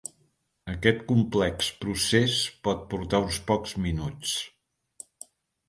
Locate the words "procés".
1.83-2.39